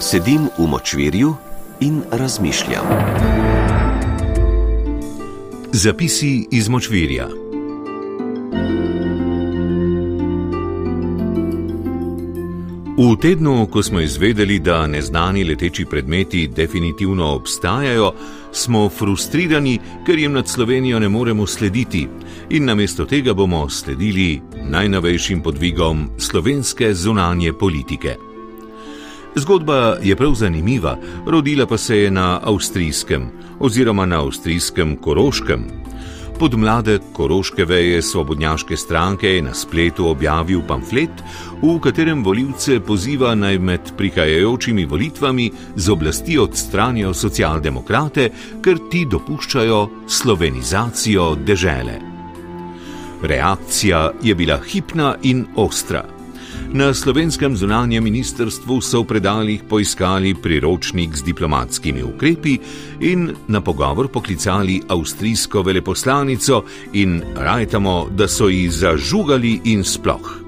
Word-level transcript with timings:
Sedim 0.00 0.46
v 0.58 0.66
močvirju 0.66 1.34
in 1.80 2.02
razmišljam. 2.10 2.84
Zapisi 5.72 6.46
iz 6.50 6.68
močvirja. 6.68 7.26
V 12.98 13.16
tednu, 13.20 13.66
ko 13.66 13.82
smo 13.82 14.00
izvedeli, 14.00 14.58
da 14.58 14.86
neznani 14.86 15.44
leteči 15.44 15.84
predmeti 15.84 16.48
definitivno 16.48 17.34
obstajajo, 17.34 18.12
smo 18.52 18.88
frustrirani, 18.88 19.78
ker 20.06 20.18
jim 20.18 20.32
nad 20.32 20.48
Slovenijo 20.48 20.98
ne 20.98 21.08
moremo 21.08 21.46
slediti 21.46 22.08
in 22.50 22.64
namesto 22.64 23.04
tega 23.04 23.34
bomo 23.34 23.68
sledili 23.70 24.40
najnovejšim 24.64 25.42
podvigom 25.42 26.08
slovenske 26.18 26.94
zunanje 26.94 27.52
politike. 27.52 28.27
Zgodba 29.38 29.96
je 30.02 30.16
prav 30.16 30.34
zanimiva, 30.34 30.96
rodila 31.26 31.66
pa 31.66 31.78
se 31.78 31.98
je 31.98 32.10
na 32.10 32.40
avstrijskem 32.42 33.30
oziroma 33.60 34.06
na 34.06 34.24
avstrijskem 34.24 34.96
koroškem. 34.96 35.64
Podmladek 36.38 37.02
koroške 37.12 37.64
veje 37.64 38.02
svobodnjaške 38.02 38.76
stranke 38.76 39.28
je 39.28 39.42
na 39.42 39.54
spletu 39.54 40.08
objavil 40.08 40.62
pamflet, 40.66 41.22
v 41.62 41.78
katerem 41.80 42.24
voljivce 42.24 42.80
poziva 42.80 43.34
naj 43.34 43.58
med 43.58 43.92
prihajajočimi 43.96 44.84
volitvami 44.84 45.50
z 45.76 45.90
oblasti 45.90 46.38
odstranijo 46.38 47.14
socialdemokrate, 47.14 48.30
ker 48.62 48.78
ti 48.90 49.06
dopuščajo 49.06 49.88
slovenizacijo 50.06 51.34
dežele. 51.46 51.98
Reakcija 53.22 54.10
je 54.22 54.34
bila 54.34 54.58
hipna 54.66 55.16
in 55.22 55.46
ostra. 55.56 56.17
Na 56.72 56.94
slovenskem 56.94 57.56
zunanjem 57.56 58.04
ministrstvu 58.04 58.80
so 58.84 59.00
v 59.00 59.06
predaljih 59.08 59.62
poiskali 59.64 60.34
priročnik 60.36 61.16
z 61.16 61.24
diplomatskimi 61.24 62.02
ukrepi 62.04 62.58
in 63.00 63.32
na 63.48 63.60
pogovor 63.64 64.12
poklicali 64.12 64.82
avstrijsko 64.88 65.62
veleposlanico 65.62 66.64
in 66.92 67.22
rajtamo, 67.36 68.08
da 68.12 68.28
so 68.28 68.52
ji 68.52 68.68
zažugali 68.68 69.60
in 69.64 69.84
sploh. 69.84 70.44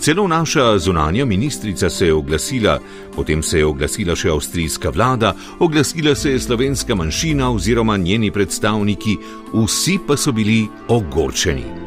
Celo 0.00 0.28
naša 0.28 0.78
zunanja 0.78 1.24
ministrica 1.24 1.90
se 1.90 2.06
je 2.06 2.14
oglasila, 2.14 2.80
potem 3.16 3.42
se 3.42 3.58
je 3.58 3.66
oglasila 3.66 4.16
še 4.16 4.32
avstrijska 4.32 4.90
vlada, 4.90 5.34
oglasila 5.58 6.14
se 6.14 6.32
je 6.32 6.40
slovenska 6.40 6.94
manjšina 6.94 7.50
oziroma 7.52 7.96
njeni 7.96 8.30
predstavniki, 8.30 9.18
vsi 9.52 9.98
pa 10.06 10.16
so 10.16 10.32
bili 10.32 10.68
ogorčeni. 10.88 11.85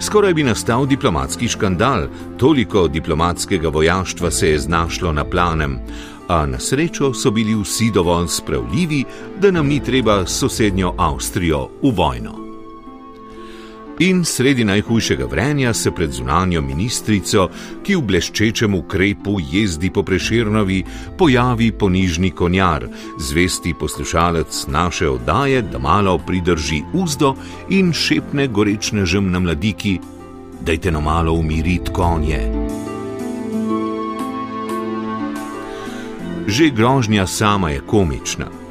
Skoraj 0.00 0.34
bi 0.34 0.42
nastal 0.42 0.86
diplomatski 0.86 1.48
škandal, 1.48 2.06
toliko 2.38 2.88
diplomatskega 2.88 3.68
vojaštva 3.68 4.30
se 4.30 4.50
je 4.50 4.58
znašlo 4.58 5.12
na 5.12 5.24
planem, 5.24 5.78
a 6.28 6.46
na 6.46 6.58
srečo 6.58 7.14
so 7.14 7.30
bili 7.30 7.54
vsi 7.62 7.90
dovolj 7.94 8.28
spravljivi, 8.28 9.04
da 9.40 9.50
nam 9.50 9.66
ni 9.66 9.80
treba 9.80 10.26
s 10.26 10.38
sosednjo 10.38 10.94
Avstrijo 10.98 11.68
v 11.82 11.90
vojno. 11.90 12.45
In 13.98 14.24
sredi 14.24 14.64
najhujšega 14.64 15.24
vrenja 15.26 15.74
se 15.74 15.90
pred 15.90 16.10
zunanjo 16.12 16.60
ministrico, 16.60 17.46
ki 17.82 17.94
v 17.96 18.02
bleščečem 18.10 18.74
ukrepu 18.76 19.38
jezdi 19.40 19.88
po 19.90 20.02
preširnovi, 20.04 20.82
pojavi 21.16 21.70
ponižni 21.72 22.30
konjar, 22.36 22.84
zvesti 23.18 23.72
poslušalec 23.80 24.66
naše 24.68 25.08
oddaje, 25.08 25.62
da 25.62 25.78
malo 25.78 26.18
pridrži 26.18 26.82
uzdo 26.92 27.32
in 27.70 27.92
šepne 27.92 28.48
gorečnežem 28.48 29.32
na 29.32 29.40
mladiki: 29.40 29.96
Dajte 30.60 30.92
no 30.92 31.00
malo 31.00 31.32
umiriti 31.32 31.92
konje. 31.92 32.52
Že 36.46 36.70
grožnja 36.70 37.26
sama 37.26 37.70
je 37.70 37.80
komična. 37.80 38.65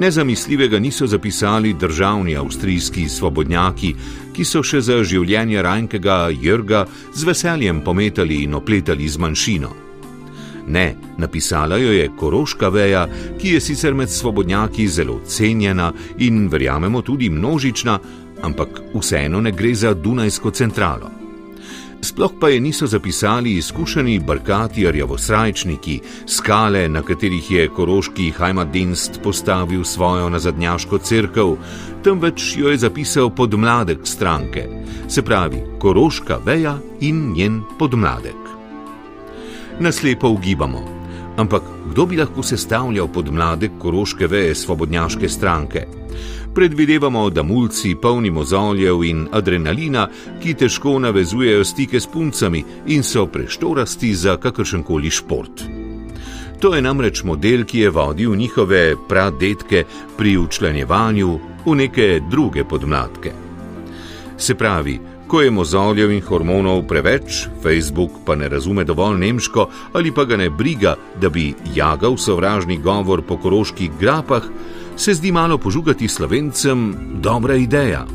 Nezamisljivega 0.00 0.78
niso 0.78 1.06
zapisali 1.06 1.74
državni 1.74 2.36
avstrijski 2.36 3.08
svobodnjaki, 3.08 3.94
ki 4.32 4.44
so 4.48 4.62
še 4.64 4.80
za 4.80 4.96
življenje 5.04 5.60
rajnkega 5.62 6.30
Jrga 6.40 6.86
z 7.12 7.28
veseljem 7.28 7.82
pometali 7.84 8.38
in 8.46 8.56
opletali 8.56 9.08
z 9.08 9.20
manjšino. 9.20 9.74
Ne, 10.72 10.86
napisala 11.20 11.76
jo 11.76 11.92
je 11.92 12.08
Koroška 12.16 12.72
veja, 12.72 13.04
ki 13.36 13.54
je 13.58 13.60
sicer 13.60 13.94
med 13.94 14.08
svobodnjaki 14.08 14.88
zelo 14.88 15.20
cenjena 15.28 15.92
in 16.18 16.48
verjamemo 16.48 17.02
tudi 17.02 17.28
množična, 17.30 18.00
ampak 18.42 18.80
vseeno 18.94 19.40
ne 19.40 19.52
gre 19.52 19.74
za 19.74 19.94
Dunajsko 19.94 20.50
centralo. 20.50 21.19
Sploh 22.02 22.32
pa 22.40 22.48
je 22.48 22.60
niso 22.60 22.86
zapisali 22.86 23.52
izkušeni 23.56 24.18
barkati 24.18 24.90
rjavosrajčniki, 24.92 26.00
skale, 26.26 26.88
na 26.88 27.02
katerih 27.02 27.50
je 27.50 27.68
koroški 27.68 28.32
Heimatdienst 28.38 29.20
postavil 29.22 29.84
svojo 29.84 30.30
nazadnjaško 30.30 30.98
crkv, 30.98 31.52
temveč 32.04 32.56
jo 32.56 32.68
je 32.68 32.78
zapisal 32.78 33.30
podmladek 33.30 33.98
stranke, 34.04 34.68
se 35.08 35.22
pravi 35.22 35.62
koroška 35.78 36.38
veja 36.44 36.78
in 37.00 37.32
njen 37.32 37.60
podmladek. 37.78 38.40
Naslepo 39.80 40.28
ugibamo, 40.28 40.82
ampak 41.36 41.62
kdo 41.90 42.06
bi 42.06 42.16
lahko 42.16 42.42
sestavljal 42.42 43.08
podmladek 43.08 43.72
koroške 43.78 44.26
veje 44.26 44.54
svobodnjaške 44.54 45.28
stranke? 45.28 45.99
Predvidevamo, 46.54 47.30
da 47.30 47.42
mulci 47.42 47.94
polni 47.94 48.30
mozoljev 48.30 49.04
in 49.04 49.28
adrenalina, 49.32 50.08
ki 50.42 50.54
težko 50.54 50.98
navezujejo 50.98 51.64
stike 51.64 52.00
s 52.00 52.06
puncami 52.06 52.64
in 52.86 53.02
so 53.02 53.26
preštorasti 53.26 54.14
za 54.14 54.36
kakršenkoli 54.36 55.10
šport. 55.10 55.62
To 56.60 56.74
je 56.74 56.82
namreč 56.82 57.22
model, 57.24 57.64
ki 57.64 57.78
je 57.78 57.90
vodil 57.90 58.34
njihove 58.36 58.94
pradetke 59.08 59.84
pri 60.16 60.36
učlanjevanju 60.36 61.38
v 61.66 61.74
neke 61.74 62.20
druge 62.30 62.64
podmladke. 62.64 63.32
Se 64.36 64.54
pravi, 64.54 64.98
ko 65.26 65.40
je 65.40 65.50
mozoljev 65.50 66.10
in 66.12 66.20
hormonov 66.20 66.82
preveč, 66.88 67.46
Facebook 67.62 68.10
pa 68.26 68.34
ne 68.36 68.48
razume 68.48 68.84
dovolj 68.84 69.18
nemško 69.18 69.68
ali 69.92 70.12
pa 70.12 70.24
ga 70.24 70.36
ne 70.36 70.50
briga, 70.50 70.96
da 71.20 71.28
bi 71.28 71.54
jagal 71.74 72.16
sovražni 72.16 72.78
govor 72.78 73.22
po 73.22 73.36
koroških 73.36 73.90
grapah, 74.00 74.42
se 75.00 75.14
zdi 75.14 75.32
malo 75.32 75.58
požugati 75.58 76.08
slovencem 76.08 76.94
dobra 77.14 77.54
ideja. 77.56 78.06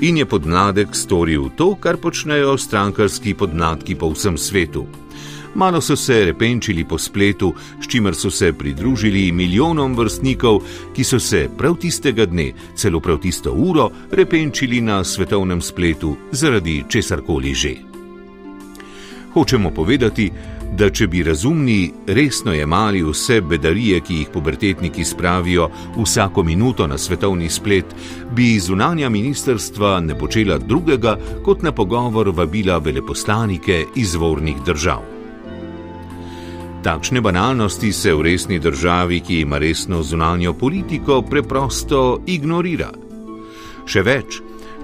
In 0.00 0.16
je 0.16 0.26
podmladek 0.26 0.88
storil 0.92 1.44
to, 1.56 1.74
kar 1.74 1.96
počnejo 1.96 2.56
strankarski 2.58 3.34
podmladki 3.34 3.94
po 3.94 4.10
vsem 4.10 4.38
svetu. 4.38 4.86
Malo 5.54 5.80
so 5.80 5.96
se 5.96 6.24
repenčili 6.24 6.84
po 6.84 6.98
spletu, 6.98 7.54
s 7.82 7.86
čimer 7.86 8.14
so 8.14 8.30
se 8.30 8.52
pridružili 8.52 9.32
milijonom 9.32 9.94
vrstnikov, 9.94 10.58
ki 10.94 11.04
so 11.04 11.20
se 11.20 11.48
prav 11.58 11.76
tistega 11.78 12.26
dne, 12.26 12.52
celo 12.74 13.00
prav 13.00 13.18
tisto 13.18 13.52
uro, 13.52 13.90
repenčili 14.10 14.80
na 14.80 15.04
svetovnem 15.04 15.62
spletu 15.62 16.16
zaradi 16.32 16.84
česarkoli 16.88 17.54
že. 17.54 17.74
Hočemo 19.34 19.70
povedati, 19.70 20.32
da 20.76 20.90
če 20.90 21.06
bi 21.06 21.22
razumni 21.22 21.92
resno 22.06 22.52
jemali 22.52 23.02
vse 23.02 23.40
bedarije, 23.40 24.00
ki 24.00 24.14
jih 24.20 24.32
pubertetniki 24.32 25.04
spravijo 25.04 25.68
vsako 25.96 26.42
minuto 26.42 26.86
na 26.86 26.98
svetovni 26.98 27.50
splet, 27.50 27.94
bi 28.34 28.58
zunanja 28.60 29.08
ministrstva 29.08 30.00
ne 30.00 30.18
počela 30.18 30.58
drugega, 30.58 31.16
kot 31.44 31.62
na 31.62 31.72
pogovor 31.72 32.30
vabila 32.34 32.78
veleposlanike 32.78 33.84
izvornih 33.96 34.62
držav. 34.66 35.02
Takšne 36.82 37.20
banalnosti 37.20 37.92
se 37.92 38.14
v 38.14 38.22
resni 38.22 38.58
državi, 38.58 39.20
ki 39.20 39.40
ima 39.40 39.58
resno 39.58 40.02
zunanjo 40.02 40.52
politiko, 40.54 41.22
preprosto 41.22 42.20
ignorira. 42.26 42.92
Še 43.88 44.02
več, 44.06 44.38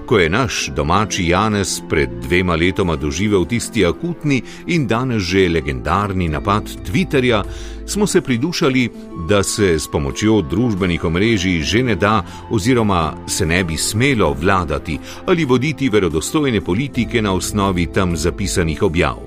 Ko 0.05 0.19
je 0.19 0.29
naš 0.29 0.69
domači 0.75 1.27
Janez 1.27 1.81
pred 1.89 2.09
dvema 2.21 2.55
letoma 2.55 2.95
doživel 2.95 3.45
tisti 3.45 3.85
akutni 3.85 4.41
in 4.67 4.87
danes 4.87 5.23
že 5.23 5.49
legendarni 5.49 6.29
napad 6.29 6.69
Twitterja, 6.85 7.43
smo 7.85 8.07
se 8.07 8.21
pridušali, 8.21 8.89
da 9.29 9.43
se 9.43 9.79
s 9.79 9.87
pomočjo 9.87 10.41
družbenih 10.41 11.03
omrežij 11.03 11.61
že 11.61 11.83
ne 11.83 11.95
da 11.95 12.25
oziroma 12.49 13.13
se 13.27 13.45
ne 13.45 13.63
bi 13.63 13.77
smelo 13.77 14.35
vladati 14.41 14.99
ali 15.25 15.45
voditi 15.45 15.89
verodostojne 15.89 16.61
politike 16.61 17.21
na 17.21 17.33
osnovi 17.33 17.85
tam 17.85 18.17
zapisanih 18.17 18.83
objav. 18.83 19.17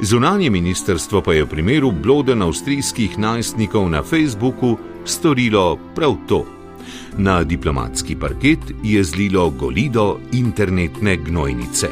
Zunanje 0.00 0.50
ministrstvo 0.50 1.22
pa 1.22 1.32
je 1.32 1.44
v 1.44 1.48
primeru 1.48 1.92
bloden 1.92 2.42
avstrijskih 2.42 3.18
najstnikov 3.18 3.88
na 3.90 4.02
Facebooku 4.02 4.76
storilo 5.04 5.78
prav 5.94 6.16
to 6.28 6.55
na 7.18 7.42
diplomatski 7.44 8.16
parket 8.16 8.58
je 8.82 9.04
zlilo 9.04 9.50
golido 9.50 10.18
internetne 10.32 11.16
gnojnice. 11.16 11.88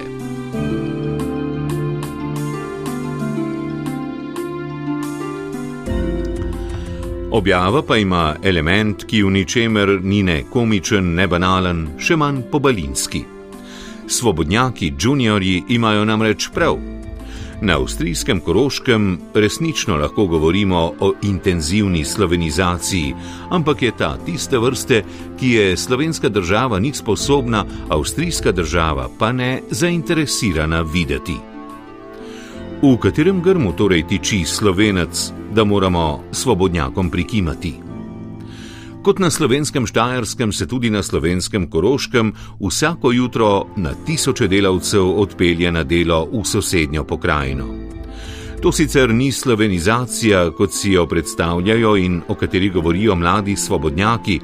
Objava 7.34 7.82
pa 7.82 7.96
ima 7.96 8.36
element, 8.42 9.04
ki 9.04 9.22
v 9.22 9.30
ničemer 9.30 9.98
ni 10.02 10.22
ne 10.22 10.44
komičen, 10.52 11.14
ne 11.18 11.26
banalen, 11.26 11.86
še 11.98 12.14
manj 12.16 12.44
pobalinski. 12.52 13.24
Svobodnjaki, 14.06 14.92
juniorji 15.00 15.64
imajo 15.68 16.04
namreč 16.04 16.52
prav. 16.54 16.93
Na 17.64 17.78
avstrijskem 17.80 18.40
Koroškem 18.40 19.18
resnično 19.34 19.96
lahko 19.96 20.26
govorimo 20.26 20.92
o 21.00 21.12
intenzivni 21.22 22.04
slovenizaciji, 22.04 23.14
ampak 23.50 23.82
je 23.82 23.92
ta 23.96 24.16
tiste 24.26 24.58
vrste, 24.58 25.02
ki 25.40 25.50
je 25.50 25.76
slovenska 25.76 26.28
država 26.28 26.78
ni 26.78 26.92
sposobna, 26.92 27.64
avstrijska 27.88 28.52
država 28.52 29.08
pa 29.18 29.32
ne 29.32 29.62
zainteresirana 29.70 30.82
videti. 30.82 31.36
V 32.82 32.96
katerem 33.00 33.40
grmu 33.42 33.72
torej 33.72 34.04
tiči 34.08 34.44
slovenec, 34.44 35.32
da 35.54 35.64
moramo 35.64 36.20
svobodnjakom 36.32 37.10
prikimati? 37.10 37.83
Kot 39.04 39.18
na 39.20 39.28
slovenskem 39.28 39.84
Štajerskem, 39.84 40.48
se 40.52 40.64
tudi 40.66 40.88
na 40.90 41.02
slovenskem 41.02 41.68
Koroškem 41.68 42.32
vsako 42.56 43.12
jutro 43.12 43.66
na 43.76 43.92
tisoče 44.06 44.48
delavcev 44.48 45.04
odpelje 45.20 45.72
na 45.72 45.82
delo 45.84 46.24
v 46.32 46.40
sosednjo 46.44 47.04
pokrajino. 47.04 47.66
To 48.64 48.72
sicer 48.72 49.12
ni 49.12 49.28
slovenizacija, 49.32 50.50
kot 50.56 50.72
si 50.72 50.96
jo 50.96 51.04
predstavljajo 51.06 51.96
in 51.96 52.22
o 52.28 52.34
kateri 52.34 52.70
govorijo 52.70 53.14
mladi 53.14 53.56
svobodnjaki, 53.56 54.40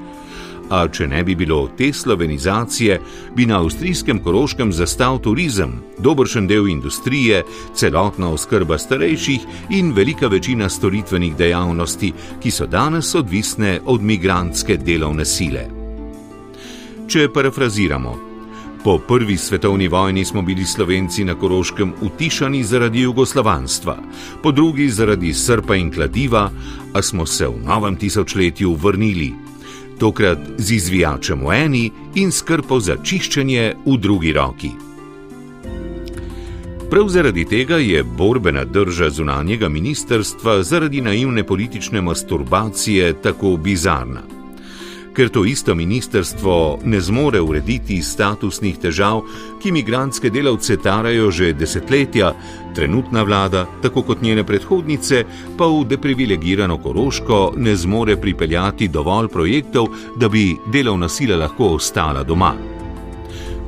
A 0.70 0.84
če 0.88 1.08
ne 1.10 1.24
bi 1.26 1.34
bilo 1.34 1.64
te 1.78 1.92
slovenizacije, 1.92 3.00
bi 3.34 3.46
na 3.46 3.58
avstrijskem 3.58 4.20
Koroškem 4.22 4.72
zastal 4.72 5.18
turizem, 5.18 5.80
dobršen 5.98 6.46
del 6.46 6.68
industrije, 6.70 7.42
celotna 7.74 8.30
oskrba 8.30 8.78
starejših 8.78 9.46
in 9.70 9.92
velika 9.92 10.30
večina 10.30 10.68
storitvenih 10.68 11.34
dejavnosti, 11.36 12.12
ki 12.42 12.50
so 12.50 12.66
danes 12.70 13.14
odvisne 13.14 13.80
od 13.84 14.02
migrantske 14.02 14.76
delovne 14.76 15.26
sile. 15.26 15.66
Če 17.10 17.28
parafraziramo. 17.34 18.30
Po 18.84 18.98
prvi 18.98 19.36
svetovni 19.36 19.88
vojni 19.88 20.24
smo 20.24 20.42
bili 20.42 20.64
Slovenci 20.64 21.24
na 21.24 21.34
Koroškem 21.34 21.92
utišani 22.00 22.62
zaradi 22.64 23.00
jugoslovanstva, 23.00 23.98
po 24.42 24.52
drugi 24.52 24.88
zaradi 24.88 25.34
srpa 25.34 25.76
in 25.76 25.90
kladiva, 25.92 26.50
a 26.94 27.02
smo 27.02 27.26
se 27.26 27.48
v 27.48 27.60
novem 27.66 27.96
tisočletju 27.96 28.74
vrnili 28.74 29.49
tokrat 30.00 30.38
z 30.58 30.72
izvijačem 30.72 31.46
v 31.46 31.52
eni 31.54 31.90
in 32.14 32.32
skrpo 32.32 32.80
za 32.80 32.96
čiščenje 33.02 33.74
v 33.86 33.96
drugi 34.00 34.32
roki. 34.32 34.70
Prav 36.90 37.08
zaradi 37.08 37.44
tega 37.44 37.76
je 37.78 38.02
borbena 38.02 38.64
drža 38.64 39.10
zunanjega 39.10 39.68
ministerstva 39.68 40.62
zaradi 40.62 41.00
naivne 41.00 41.46
politične 41.46 42.00
masturbacije 42.00 43.12
tako 43.22 43.56
bizarna 43.56 44.39
ker 45.16 45.28
to 45.28 45.44
isto 45.44 45.74
ministerstvo 45.74 46.78
ne 46.84 47.00
zmore 47.00 47.40
urediti 47.40 48.02
statusnih 48.02 48.78
težav, 48.78 49.22
ki 49.62 49.68
imigranske 49.68 50.30
delavce 50.30 50.76
tarajo 50.76 51.30
že 51.30 51.52
desetletja, 51.52 52.32
trenutna 52.74 53.22
vlada, 53.22 53.66
tako 53.82 54.02
kot 54.02 54.22
njene 54.22 54.44
predhodnice, 54.46 55.24
pa 55.58 55.66
v 55.66 55.84
deprivilegirano 55.84 56.78
Koroško 56.78 57.52
ne 57.56 57.76
zmore 57.76 58.16
pripeljati 58.16 58.88
dovolj 58.88 59.28
projektov, 59.28 59.88
da 60.16 60.28
bi 60.28 60.56
delovna 60.72 61.08
sila 61.08 61.36
lahko 61.36 61.74
ostala 61.76 62.22
doma. 62.22 62.54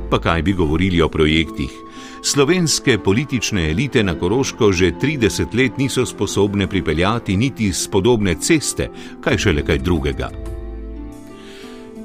Pa 0.09 0.19
kaj 0.19 0.41
bi 0.41 0.53
govorili 0.53 1.01
o 1.01 1.09
projektih? 1.09 1.83
Slovenske 2.25 2.97
politične 2.97 3.69
elite 3.71 4.03
na 4.03 4.15
Koroško 4.19 4.71
že 4.71 4.91
30 5.01 5.55
let 5.55 5.77
niso 5.77 6.05
sposobne 6.05 6.67
pripeljati 6.67 7.37
niti 7.37 7.73
spodobne 7.73 8.35
ceste, 8.35 8.89
kaj 9.21 9.37
šele 9.37 9.65
kaj 9.65 9.77
drugega. 9.77 10.42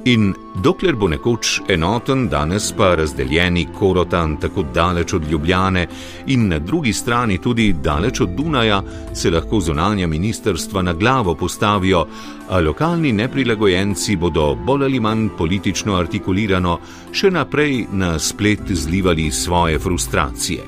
In 0.05 0.35
dokler 0.62 0.95
bo 0.95 1.09
nekoč 1.11 1.59
enoten, 1.69 2.29
danes 2.31 2.71
pa 2.77 2.93
razdeljeni 2.95 3.67
korotan 3.79 4.37
tako 4.41 4.62
daleč 4.75 5.12
od 5.12 5.27
Ljubljane 5.31 5.87
in 6.27 6.49
na 6.49 6.59
drugi 6.59 6.93
strani 6.93 7.39
tudi 7.39 7.73
daleč 7.73 8.21
od 8.21 8.29
Dunaja, 8.29 8.83
se 9.15 9.31
lahko 9.31 9.61
zunanja 9.61 10.06
ministerstva 10.06 10.83
na 10.83 10.93
glavo 10.93 11.35
postavijo, 11.35 12.06
a 12.49 12.61
lokalni 12.61 13.12
neprilagojenci 13.12 14.17
bodo 14.17 14.55
bolj 14.55 14.85
ali 14.85 15.00
manj 15.00 15.29
politično 15.39 15.97
artikulirano 15.97 16.79
še 17.12 17.31
naprej 17.31 17.87
na 17.93 18.19
splet 18.19 18.71
zlivali 18.71 19.31
svoje 19.31 19.79
frustracije, 19.79 20.62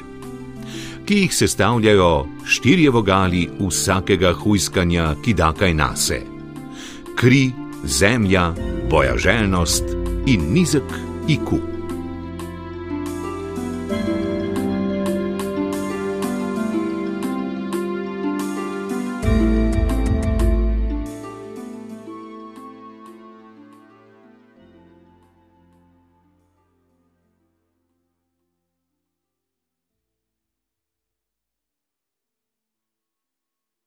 ki 1.07 1.23
jih 1.23 1.35
sestavljajo 1.35 2.27
štirje 2.45 2.91
vogali 2.91 3.49
vsakega 3.61 4.33
hujskanja, 4.33 5.15
ki 5.25 5.35
da 5.35 5.53
kaj 5.53 5.75
nase. 5.75 6.23
Kri, 7.17 7.51
zemlja, 7.85 8.55
bojaželjnost 8.91 9.85
in 10.27 10.53
nizek 10.53 10.93
iku. 11.29 11.80